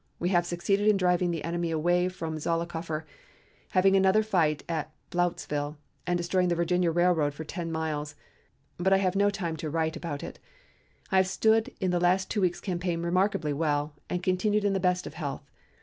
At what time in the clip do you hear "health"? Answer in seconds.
15.13-15.47